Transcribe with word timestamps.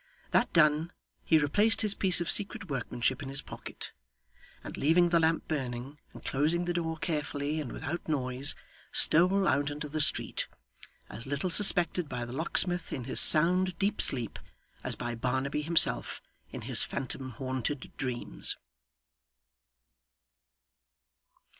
That 0.31 0.51
done, 0.51 0.91
he 1.23 1.37
replaced 1.37 1.83
his 1.83 1.93
piece 1.93 2.19
of 2.19 2.27
secret 2.31 2.71
workmanship 2.71 3.21
in 3.21 3.29
his 3.29 3.43
pocket; 3.43 3.91
and 4.63 4.75
leaving 4.75 5.09
the 5.09 5.19
lamp 5.19 5.47
burning, 5.47 5.99
and 6.11 6.25
closing 6.25 6.65
the 6.65 6.73
door 6.73 6.97
carefully 6.97 7.61
and 7.61 7.71
without 7.71 8.07
noise, 8.09 8.55
stole 8.91 9.47
out 9.47 9.69
into 9.69 9.87
the 9.87 10.01
street 10.01 10.47
as 11.07 11.27
little 11.27 11.51
suspected 11.51 12.09
by 12.09 12.25
the 12.25 12.33
locksmith 12.33 12.91
in 12.91 13.03
his 13.03 13.19
sound 13.19 13.77
deep 13.77 14.01
sleep, 14.01 14.39
as 14.83 14.95
by 14.95 15.13
Barnaby 15.13 15.61
himself 15.61 16.19
in 16.51 16.61
his 16.61 16.81
phantom 16.81 17.29
haunted 17.33 17.91
dreams. 17.95 18.57